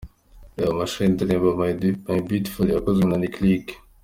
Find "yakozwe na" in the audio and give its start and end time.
2.71-3.19